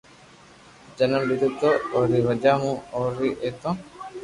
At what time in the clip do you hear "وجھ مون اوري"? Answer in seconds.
2.27-3.29